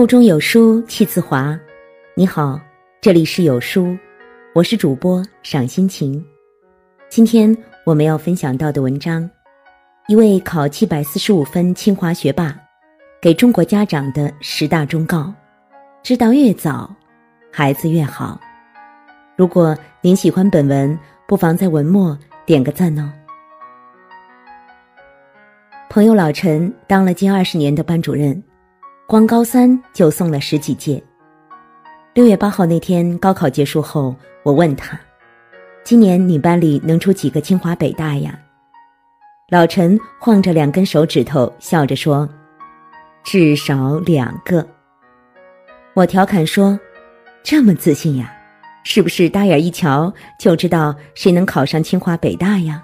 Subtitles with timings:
[0.00, 1.60] 腹中有书气自华。
[2.14, 2.58] 你好，
[3.02, 3.94] 这里是有书，
[4.54, 6.24] 我是主播赏心情。
[7.10, 7.54] 今天
[7.84, 9.28] 我们要分享到的文章，
[10.08, 12.58] 一位考七百四十五分清华学霸
[13.20, 15.30] 给中国家长的十大忠告：
[16.02, 16.90] 知道越早，
[17.52, 18.40] 孩子越好。
[19.36, 20.98] 如果您喜欢本文，
[21.28, 23.12] 不妨在文末点个赞哦。
[25.90, 28.42] 朋友老陈当了近二十年的班主任。
[29.10, 31.02] 光高三就送了十几届。
[32.14, 34.14] 六月八号那天高考结束后，
[34.44, 34.96] 我问他
[35.82, 38.38] ：“今年你班里能出几个清华北大呀？”
[39.50, 42.28] 老陈晃着两根手指头，笑着说
[43.24, 44.64] ：“至少两个。”
[45.94, 46.78] 我调侃说
[47.42, 48.32] ：“这么自信呀？
[48.84, 52.80] 是不是大眼一瞧就知道谁能考上清华北大呀？”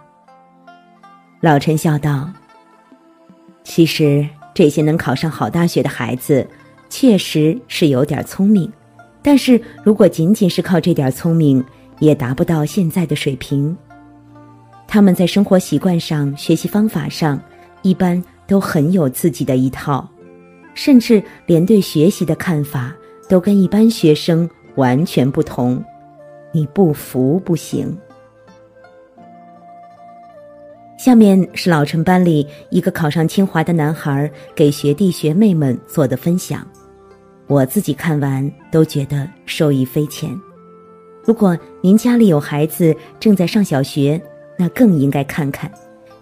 [1.40, 2.28] 老陈笑道
[3.62, 6.48] ：“其实。”这些能考上好大学的孩子，
[6.88, 8.72] 确实是有点聪明，
[9.20, 11.62] 但是如果仅仅是靠这点聪明，
[11.98, 13.76] 也达不到现在的水平。
[14.88, 17.38] 他们在生活习惯上、学习方法上，
[17.82, 20.08] 一般都很有自己的一套，
[20.72, 22.96] 甚至连对学习的看法
[23.28, 25.84] 都跟一般学生完全不同。
[26.50, 27.94] 你不服不行。
[30.96, 36.66] 下面是老陈班里一个考上清华的男孩给学弟学妹们做的分享，
[37.46, 40.34] 我自己看完都觉得受益匪浅。
[41.22, 44.20] 如果您家里有孩子正在上小学，
[44.56, 45.70] 那更应该看看，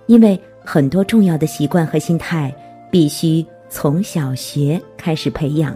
[0.06, 2.52] 因为很多重要的习惯和心态
[2.90, 5.74] 必须从小学开始培养。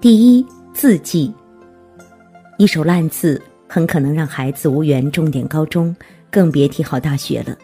[0.00, 1.34] 第一，字迹，
[2.58, 5.94] 一手烂字很可能让孩子无缘重点高中。
[6.30, 7.56] 更别提好大学了。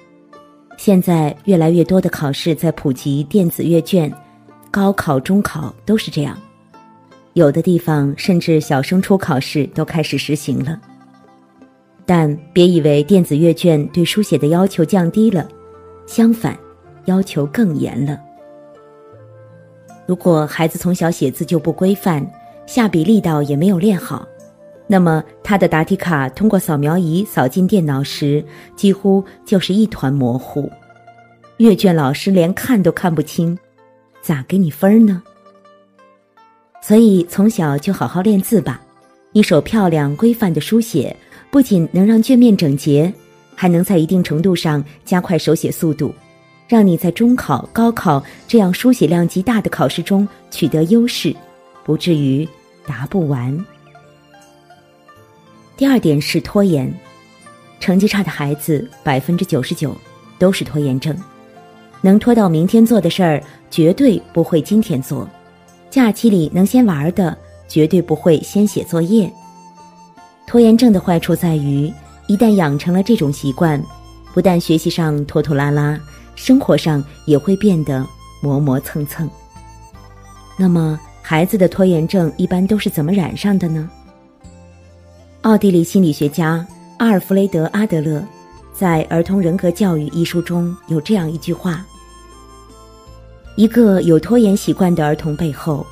[0.76, 4.12] 现在越来越多的考试在普及电子阅卷，
[4.70, 6.36] 高考、中考都是这样。
[7.32, 10.80] 有的地方甚至小升初考试都开始实行了。
[12.04, 15.48] 但别以为电子阅卷对书写的要求降低了，
[16.06, 16.56] 相反，
[17.06, 18.18] 要求更严了。
[20.06, 22.24] 如果孩子从小写字就不规范，
[22.64, 24.26] 下笔力道也没有练好。
[24.88, 28.44] 那么他的答题卡通过扫描仪扫进电脑时，
[28.76, 30.70] 几乎就是一团模糊，
[31.56, 33.58] 阅卷老师连看都看不清，
[34.22, 35.22] 咋给你分呢？
[36.80, 38.80] 所以从小就好好练字吧，
[39.32, 41.16] 一手漂亮规范的书写，
[41.50, 43.12] 不仅能让卷面整洁，
[43.56, 46.14] 还能在一定程度上加快手写速度，
[46.68, 51.34] 让你在中考、高考这样书写量极大的考试中取得优势，
[51.84, 52.48] 不至于
[52.86, 53.66] 答不完。
[55.76, 56.90] 第二点是拖延，
[57.78, 59.94] 成绩差的孩子百分之九十九
[60.38, 61.14] 都是拖延症，
[62.00, 65.28] 能拖到明天做的事儿，绝对不会今天做；
[65.90, 67.36] 假期里能先玩的，
[67.68, 69.30] 绝对不会先写作业。
[70.46, 71.92] 拖延症的坏处在于，
[72.26, 73.82] 一旦养成了这种习惯，
[74.32, 76.00] 不但学习上拖拖拉拉，
[76.36, 78.02] 生活上也会变得
[78.40, 79.28] 磨磨蹭蹭。
[80.56, 83.90] 那么，孩子的拖延症一般都是怎么染上的呢？
[85.42, 86.66] 奥地利心理学家
[86.98, 88.24] 阿尔弗雷德·阿德勒
[88.72, 91.86] 在《儿童人格教育》一书中有这样一句话
[93.54, 95.86] ：“一个有拖延习惯的儿童背后，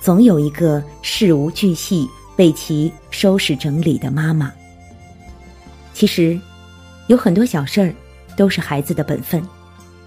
[0.00, 4.50] 总有一个事无巨细为其收拾整理的妈妈。”
[5.92, 6.38] 其实，
[7.08, 7.94] 有很多小事儿
[8.36, 9.42] 都是孩子的本分，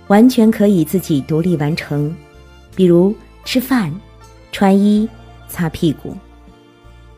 [0.08, 2.14] 完全可以自己独立完成，
[2.76, 3.14] 比如
[3.46, 3.94] 吃饭、
[4.52, 5.08] 穿衣、
[5.48, 6.18] 擦屁股。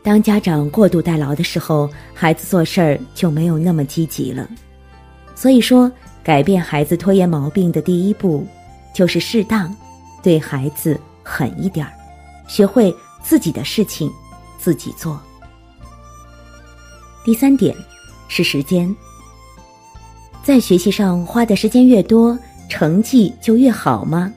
[0.02, 4.48] 当家长过度代劳的时候，孩子做事儿就没有那么积极了。
[5.34, 5.92] 所以说，
[6.24, 8.46] 改变孩子拖延毛病的第一步，
[8.94, 9.74] 就是适当
[10.22, 11.92] 对孩子狠一点儿，
[12.48, 14.10] 学会自己的事情
[14.58, 15.20] 自己做。
[17.22, 17.76] 第三点
[18.26, 18.94] 是时间，
[20.42, 22.38] 在学习上花的时间越多，
[22.70, 24.32] 成绩就越好吗？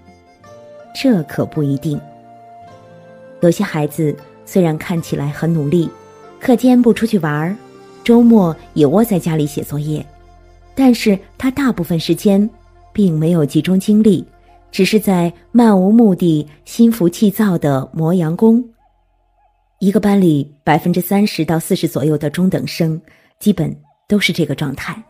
[0.94, 1.98] 这可不一定。
[3.40, 4.14] 有些孩子。
[4.46, 5.90] 虽然看起来很努力，
[6.40, 7.56] 课间不出去玩儿，
[8.04, 10.06] 周末也窝在家里写作业，
[10.76, 12.50] 但是他大部分时间
[12.92, 14.26] 并没有集中精力，
[14.72, 18.64] 只是在漫无目的、心浮气躁的磨洋工。
[19.80, 23.02] 一个班里百分之三十到四十左右的中等生，
[23.40, 23.76] 基本
[24.08, 25.02] 都是这个状态。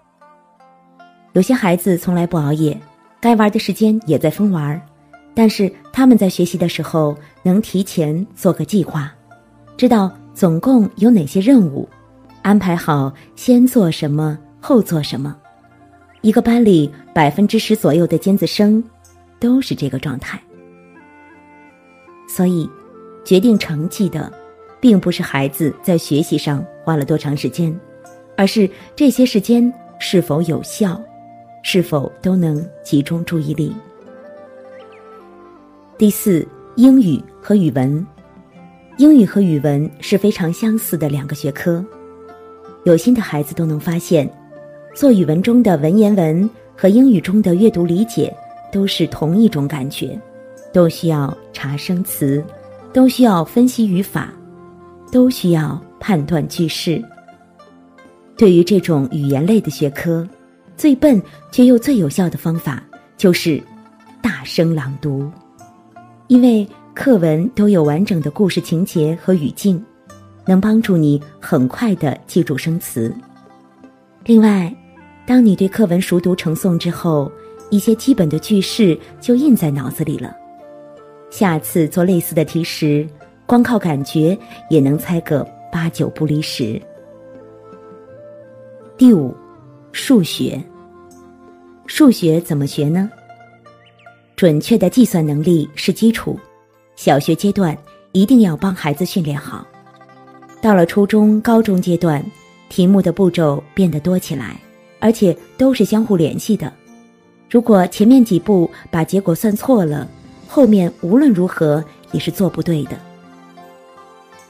[1.33, 2.79] 有些孩子从来不熬夜，
[3.19, 4.79] 该玩的时间也在疯玩，
[5.33, 9.11] 但是他们在学习的时候能提前做个计划。
[9.75, 11.87] 知道总共有哪些任务，
[12.41, 15.35] 安排好先做什么后做什么。
[16.21, 18.83] 一个班里百分之十左右的尖子生，
[19.39, 20.41] 都是这个状态。
[22.29, 22.69] 所以，
[23.25, 24.31] 决定成绩的，
[24.79, 27.77] 并不是孩子在学习上花了多长时间，
[28.37, 30.99] 而是这些时间是否有效，
[31.61, 33.73] 是否都能集中注意力。
[35.97, 38.05] 第四，英语和语文，
[38.97, 41.83] 英语和语文是非常相似的两个学科。
[42.83, 44.29] 有心的孩子都能发现，
[44.93, 48.33] 做语文中的文言文和英语中的阅读理解
[48.71, 50.19] 都是同一种感觉，
[50.71, 52.43] 都需要查生词，
[52.91, 54.31] 都需要分析语法，
[55.11, 57.03] 都需要判断句式。
[58.37, 60.27] 对于这种语言类的学科，
[60.77, 62.83] 最笨却又最有效的方法
[63.17, 63.61] 就是
[64.21, 65.31] 大声朗读。
[66.27, 69.83] 因为课文都有完整的故事情节和语境，
[70.45, 73.11] 能帮助你很快的记住生词。
[74.25, 74.73] 另外，
[75.25, 77.31] 当你对课文熟读成诵之后，
[77.71, 80.35] 一些基本的句式就印在脑子里了。
[81.31, 83.07] 下次做类似的题时，
[83.47, 84.37] 光靠感觉
[84.69, 86.79] 也能猜个八九不离十。
[88.97, 89.35] 第五，
[89.91, 90.61] 数学。
[91.87, 93.09] 数学怎么学呢？
[94.35, 96.39] 准确的计算能力是基础，
[96.95, 97.77] 小学阶段
[98.11, 99.65] 一定要帮孩子训练好。
[100.61, 102.23] 到了初中、高中阶段，
[102.69, 104.59] 题目的步骤变得多起来，
[104.99, 106.71] 而且都是相互联系的。
[107.49, 110.07] 如果前面几步把结果算错了，
[110.47, 112.97] 后面无论如何也是做不对的。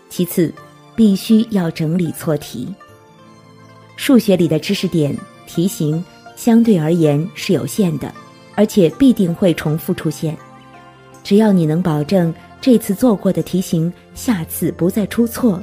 [0.09, 0.53] 其次，
[0.95, 2.73] 必须要整理错题。
[3.95, 5.17] 数学里的知识点、
[5.47, 6.03] 题型
[6.35, 8.13] 相对而言是有限的。
[8.55, 10.37] 而且必定会重复出现，
[11.23, 15.61] 只要你能保证这次做过的题型下次不再出错，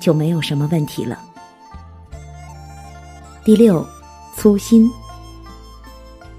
[0.00, 1.18] 就没有什么问题了。
[3.44, 3.86] 第六，
[4.36, 4.90] 粗心。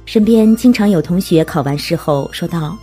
[0.06, 2.78] 身边经常有同学考完试后说道：“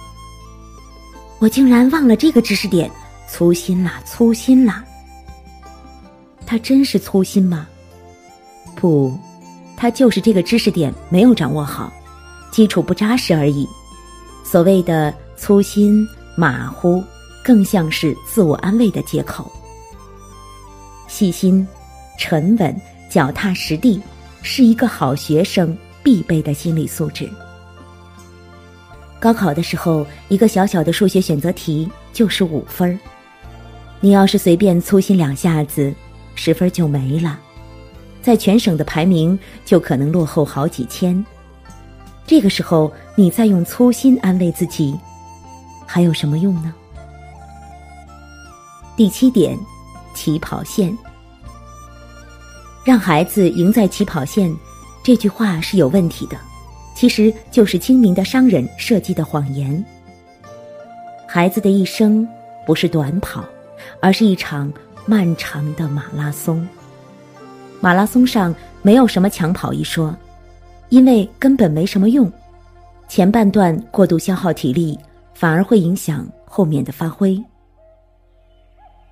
[1.41, 2.91] 我竟然忘了这个知识点，
[3.29, 4.85] 粗心啦，粗心啦。”
[6.47, 7.67] 他真是粗心吗？
[8.75, 9.19] 不，
[9.77, 11.93] 他就是这个知识点没有掌握好。
[12.51, 13.69] 基础不扎实而已，
[14.43, 15.15] 所谓的
[15.49, 17.03] 粗心马虎，
[17.43, 19.50] 更像是自我安慰的借口。
[21.06, 21.67] 细心、
[22.19, 22.79] 沉稳、
[23.09, 23.99] 脚踏实地，
[24.43, 27.27] 是一个好学生必备的心理素质。
[29.19, 32.99] 高考的时候，一个小小的数学选择题就是五分儿，
[34.01, 35.94] 你要是随便粗心两下子，
[36.35, 37.39] 十分就没了，
[38.21, 41.25] 在全省的排名就可能落后好几千。
[42.27, 44.94] 这个时候，你再用粗心安慰自己，
[45.90, 46.75] 还有什么用呢？
[48.94, 49.58] 第七点，
[50.12, 50.94] 起跑线。
[52.85, 54.55] 让孩子赢在起跑线，
[55.02, 56.37] 这句话是有问题的，
[56.94, 59.82] 其实就是精明的商人设计的谎言。
[61.26, 62.29] 孩子的一生
[62.67, 63.43] 不是短跑，
[64.02, 64.70] 而是一场
[65.06, 66.69] 漫长的马拉松。
[67.81, 70.14] 马拉松上没有什么抢跑一说。
[70.91, 72.32] 因为根本没什么用，
[73.08, 74.99] 前半段过度消耗体力，
[75.38, 77.40] 反而会影响后面的发挥。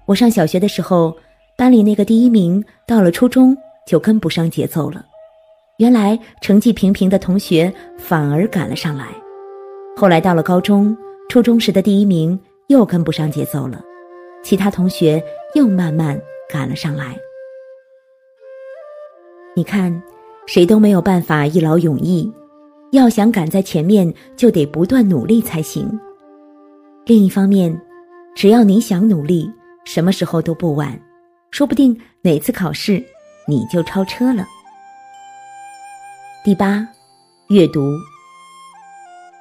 [0.06, 1.16] 我上小学的时候，
[1.56, 3.56] 班里那个第一名，到了初中
[3.86, 5.04] 就跟不上节奏了。
[5.78, 9.06] 原来成绩平平的同学反而赶了上来，
[9.96, 10.96] 后来到了高中、
[11.28, 13.80] 初中时的第一名又跟不上节奏了，
[14.42, 15.22] 其他同学
[15.54, 16.20] 又慢慢
[16.50, 17.16] 赶了上来。
[19.54, 20.02] 你看。
[20.48, 22.32] 谁都没有办法一劳永逸，
[22.92, 25.90] 要想赶在前面，就得不断努力才行。
[27.08, 27.80] 另一方面，
[28.34, 29.48] 只要你想努力，
[29.84, 31.00] 什么时候都不晚，
[31.52, 33.00] 说不定哪次考试
[33.46, 34.44] 你就超车了。
[36.44, 36.84] 第八，
[37.46, 37.92] 阅读。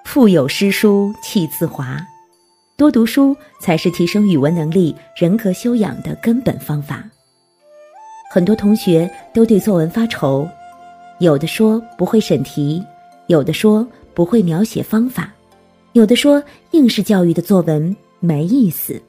[0.03, 1.99] 腹有诗书气自华，
[2.77, 7.03] 多读书才是提升语文能力、人格修养的根本方法。
[8.29, 10.47] 很多同学都对作文发愁。
[11.17, 12.85] 有的说不会审题，
[13.25, 15.33] 有的说不会描写方法，
[15.95, 19.01] 有的说应试教育的作文没意思。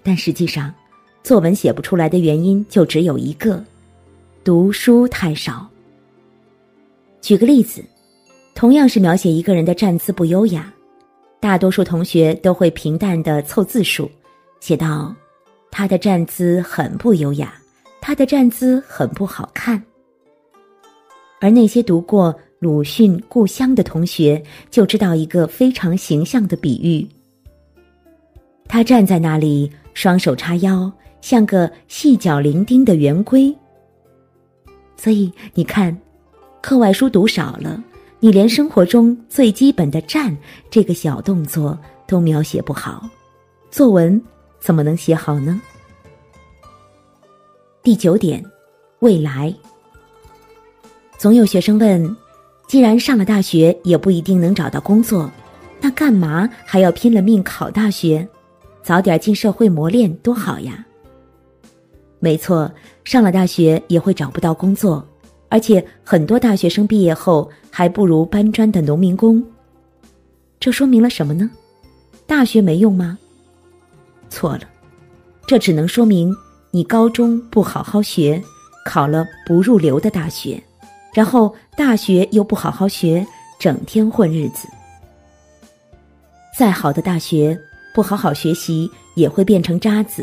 [0.00, 0.72] 但实际上，
[1.24, 3.60] 作文写不出来的原因就只有一个：
[4.44, 5.68] 读书太少。
[7.20, 7.84] 举个例子，
[8.54, 10.72] 同样是描写一个人的站姿不优雅，
[11.40, 14.08] 大多数同学都会平淡的凑字数，
[14.60, 15.12] 写到
[15.68, 17.52] 他的站姿很不优雅，
[18.00, 19.82] 他的站姿很不好看。
[21.40, 27.08] 而那些读过鲁迅《故乡》的同学，就知道一个非常形象的比喻。
[28.68, 33.56] 他站在那里，双手叉腰，像个细脚伶仃的圆规。
[34.94, 35.98] 所以你看，
[36.60, 37.82] 课外书读少了，
[38.18, 40.36] 你连生活中最基本的站
[40.68, 43.08] 这个小动作都描写不好，
[43.70, 44.22] 作文
[44.58, 45.58] 怎么能写好呢？
[47.82, 48.44] 第九点，
[48.98, 49.54] 未来。
[51.16, 52.16] 总有学生问：
[52.70, 55.28] 既然上了大学也不一定能找到工作，
[55.80, 58.24] 那干嘛还要拼了命考大学？
[58.80, 60.86] 早点进社会磨练多好呀！
[62.20, 62.70] 没错，
[63.02, 65.04] 上了大学也会找不到工作，
[65.48, 69.44] 而且很多大学生毕业后还不如搬砖的农民工。
[70.60, 71.50] 这说明了什么呢？
[72.24, 73.18] 大学没用吗？
[74.28, 74.60] 错了，
[75.44, 76.32] 这只能说明
[76.70, 78.40] 你高中不好好学，
[78.86, 80.62] 考了不入流的大学，
[81.12, 83.26] 然后大学又不好好学，
[83.58, 84.68] 整天混日子。
[86.56, 87.58] 再好的大学，
[87.94, 90.22] 不好好学习也会变成渣子；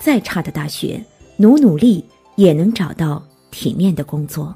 [0.00, 1.02] 再差的大学，
[1.36, 2.04] 努努力
[2.36, 4.54] 也能找到体面的工作。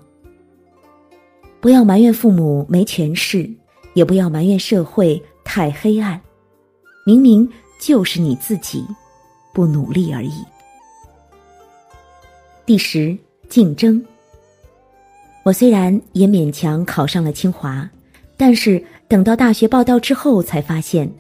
[1.61, 3.51] 不要埋怨父母没权势，
[3.95, 6.21] 也不要埋怨社会太黑暗。
[7.05, 7.49] 明明
[7.81, 8.87] 就是你自己
[9.53, 10.33] 不努力而已。
[12.65, 13.17] 第十，
[13.49, 14.05] 竞争。
[15.45, 17.89] 我虽然也勉强考上了清华，
[18.37, 21.13] 但是等到大学报到之后，才发现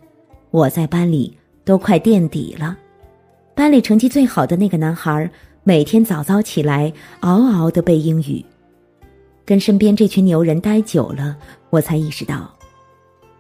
[0.51, 2.77] 我在班里都快垫底了。
[3.55, 5.29] 班里成绩最好的那个男孩，
[5.65, 8.45] 每天早早起来，嗷嗷的背英语。
[9.45, 11.37] 跟身边这群牛人待久了，
[11.71, 12.49] 我才意识到，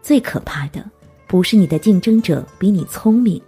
[0.02, 0.84] 最可怕的。
[1.28, 3.40] 不是你的竞争者比你聪明，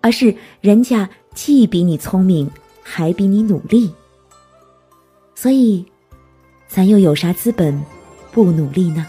[0.00, 2.48] 而是人家既比你聪明，
[2.82, 3.90] 还比你努力。
[5.34, 5.84] 所以，
[6.74, 7.78] 咱又有啥资本
[8.30, 9.06] 不努力呢？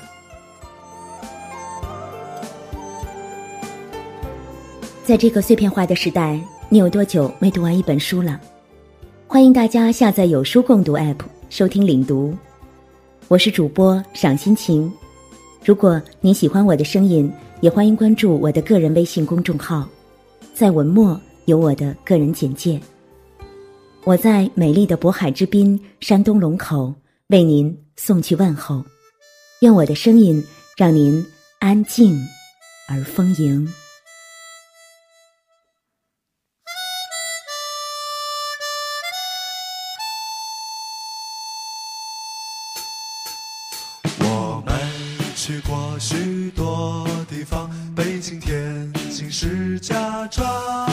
[5.06, 8.38] 在这个碎片化的时代，你有多久没读完一本书了？
[9.28, 12.36] 欢迎大家下载有书共读 App 收听领读。
[13.30, 14.92] 我是主播赏心情。
[15.64, 19.88] 如果你喜欢我的声音，也欢迎关注我的个人微信公众号，
[20.54, 22.78] 在文末有我的个人简介。
[24.04, 26.94] 我在美丽的渤海之滨山东龙口
[27.28, 28.86] 为您送去问候，
[29.62, 31.26] 愿我的声音让您
[31.60, 32.28] 安静
[32.88, 33.74] 而丰盈。
[44.20, 44.78] 我们
[45.36, 50.90] 去过许多地方，北京、天津、石家庄、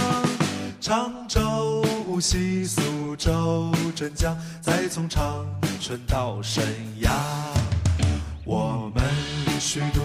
[0.81, 5.45] 常州、无锡、苏州、镇江，再从长
[5.81, 6.63] 春到沈
[7.01, 7.11] 阳。
[8.45, 9.03] 我们
[9.59, 10.00] 虚度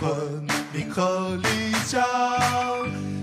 [0.00, 0.10] 昆
[0.72, 1.48] 明和丽
[1.86, 2.00] 江，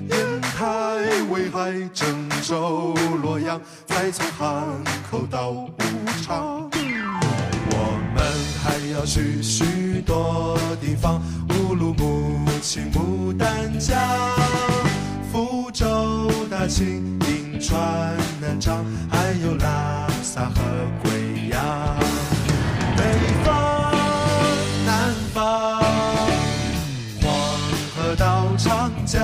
[0.09, 2.93] 烟台、威海、郑州、
[3.23, 4.63] 洛阳，再从汉
[5.09, 5.67] 口到武
[6.23, 6.69] 昌。
[7.71, 8.23] 我们
[8.63, 11.19] 还要去许多地方，
[11.49, 13.97] 乌鲁木齐、牡丹江、
[15.31, 20.61] 福州、大庆、银川、南昌，还有拉萨和
[21.01, 21.96] 贵阳。
[28.57, 29.21] 长江，